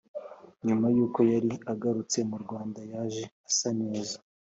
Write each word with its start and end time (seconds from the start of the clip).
nyuma 0.65 0.85
yuko 0.95 1.19
yari 1.33 1.51
agarutse 1.71 2.17
mu 2.29 2.37
rwanda 2.43 2.79
yaje 2.91 3.23
asa 3.49 3.69
neza 3.81 4.17